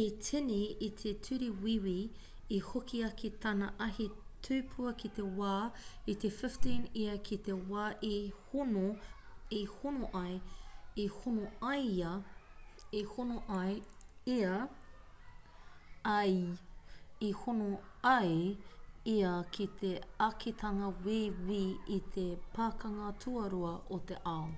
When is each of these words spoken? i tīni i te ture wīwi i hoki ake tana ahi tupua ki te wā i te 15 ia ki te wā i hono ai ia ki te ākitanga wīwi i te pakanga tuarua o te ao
i 0.00 0.02
tīni 0.26 0.58
i 0.84 0.86
te 1.00 1.10
ture 1.24 1.46
wīwi 1.62 1.94
i 2.58 2.60
hoki 2.68 3.00
ake 3.08 3.30
tana 3.42 3.66
ahi 3.86 4.04
tupua 4.46 4.92
ki 5.02 5.10
te 5.18 5.24
wā 5.40 5.50
i 6.12 6.14
te 6.22 6.30
15 6.36 6.86
ia 7.00 7.16
ki 7.30 7.38
te 7.48 7.56
wā 7.72 7.82
i 8.12 8.14
hono 8.38 8.86
ai 18.14 18.34
ia 19.18 19.36
ki 19.60 19.70
te 19.84 19.94
ākitanga 20.32 20.92
wīwi 21.08 21.62
i 22.00 22.02
te 22.18 22.28
pakanga 22.58 23.14
tuarua 23.26 23.78
o 23.98 24.04
te 24.12 24.22
ao 24.38 24.50